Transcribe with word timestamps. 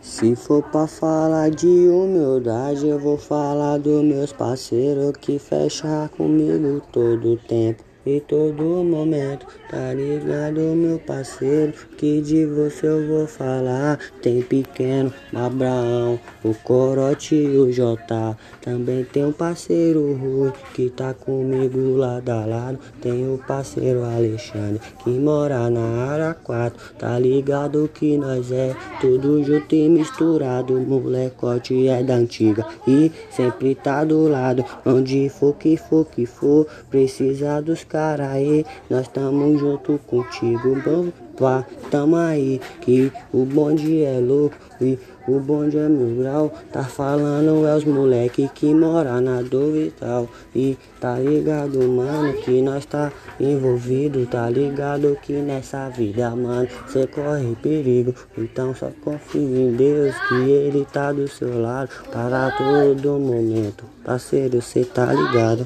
Se 0.00 0.34
for 0.34 0.62
pra 0.62 0.86
falar 0.86 1.50
de 1.50 1.88
humildade, 1.88 2.86
eu 2.86 2.98
vou 2.98 3.18
falar 3.18 3.78
dos 3.78 4.02
meus 4.02 4.32
parceiros 4.32 5.12
que 5.20 5.38
fecha 5.38 6.08
comigo 6.16 6.80
todo 6.90 7.36
tempo 7.36 7.84
e 8.06 8.20
todo 8.20 8.62
momento. 8.84 9.46
Tá 9.68 9.92
ligado, 9.92 10.60
meu 10.60 10.98
parceiro? 10.98 11.72
Que 11.98 12.20
de 12.20 12.46
você 12.46 12.86
eu 12.86 13.06
vou 13.08 13.26
falar. 13.26 13.98
Tem 14.22 14.40
pequeno, 14.40 15.12
Abraão, 15.34 16.18
o 16.44 16.54
Corote 16.54 17.34
e 17.34 17.58
o 17.58 17.72
Jota. 17.72 18.38
Também 18.62 19.04
tem 19.04 19.24
um 19.24 19.32
parceiro 19.32 20.14
Rui 20.14 20.52
que 20.72 20.88
tá 20.88 21.12
comigo 21.12 21.96
lado 21.96 22.30
a 22.30 22.46
lado. 22.46 22.78
Tem 23.00 23.28
o 23.28 23.38
parceiro 23.38 24.04
Alexandre 24.04 24.80
que 25.02 25.10
mora 25.10 25.68
na 25.68 26.04
área 26.12 26.34
4. 26.34 26.94
Tá 26.96 27.18
ligado 27.18 27.90
que 27.92 28.16
nós 28.16 28.52
é 28.52 28.74
tudo 29.00 29.42
junto 29.42 29.74
e 29.74 29.88
misturado. 29.88 30.80
Molecote 30.80 31.88
é 31.88 32.02
da 32.02 32.14
antiga 32.14 32.64
e 32.86 33.10
sempre 33.30 33.74
tá 33.74 34.04
do 34.04 34.28
lado. 34.28 34.64
Onde 34.84 35.28
for 35.28 35.54
que 35.54 35.76
for 35.76 36.06
que 36.06 36.24
for, 36.24 36.66
precisa 36.88 37.60
dos 37.60 37.82
cara 37.82 37.95
aí, 37.96 38.64
nós 38.90 39.08
tamo 39.08 39.58
junto 39.58 39.98
contigo, 40.06 40.76
bom, 40.84 41.08
pá, 41.36 41.64
tamo 41.90 42.16
aí, 42.16 42.60
que 42.80 43.12
o 43.32 43.44
bonde 43.44 44.02
é 44.02 44.18
louco 44.20 44.56
e 44.80 44.98
o 45.28 45.40
bonde 45.40 45.76
é 45.76 45.88
mil 45.88 46.22
grau, 46.22 46.52
tá 46.72 46.84
falando 46.84 47.66
é 47.66 47.74
os 47.74 47.84
moleque 47.84 48.48
que 48.54 48.72
mora 48.72 49.20
na 49.20 49.42
tal 49.98 50.28
e 50.54 50.76
tá 51.00 51.18
ligado, 51.18 51.82
mano, 51.82 52.32
que 52.34 52.62
nós 52.62 52.84
tá 52.86 53.12
envolvido, 53.40 54.26
tá 54.26 54.48
ligado 54.48 55.16
que 55.22 55.32
nessa 55.32 55.88
vida, 55.88 56.30
mano, 56.30 56.68
cê 56.88 57.06
corre 57.06 57.56
perigo, 57.62 58.14
então 58.36 58.74
só 58.74 58.90
confia 59.02 59.40
em 59.40 59.72
Deus 59.72 60.14
que 60.28 60.50
ele 60.50 60.86
tá 60.92 61.12
do 61.12 61.26
seu 61.28 61.60
lado 61.60 61.90
para 62.10 62.50
todo 62.52 63.18
momento, 63.18 63.84
parceiro, 64.04 64.60
cê 64.62 64.84
tá 64.84 65.12
ligado. 65.12 65.64